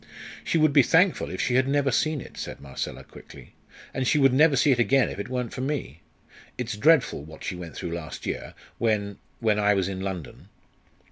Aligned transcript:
"She 0.43 0.57
would 0.57 0.73
be 0.73 0.81
thankful 0.81 1.29
if 1.29 1.39
she 1.39 1.53
had 1.53 1.67
never 1.67 1.91
seen 1.91 2.21
it," 2.21 2.35
said 2.35 2.59
Marcella, 2.59 3.03
quickly 3.03 3.53
"and 3.93 4.07
she 4.07 4.17
would 4.17 4.33
never 4.33 4.55
see 4.55 4.71
it 4.71 4.79
again 4.79 5.09
if 5.09 5.19
it 5.19 5.29
weren't 5.29 5.53
for 5.53 5.61
me. 5.61 6.01
It's 6.57 6.75
dreadful 6.75 7.23
what 7.23 7.43
she 7.43 7.55
went 7.55 7.75
through 7.75 7.93
last 7.93 8.25
year, 8.25 8.55
when 8.79 9.19
when 9.41 9.59
I 9.59 9.75
was 9.75 9.87
in 9.87 10.01
London." 10.01 10.49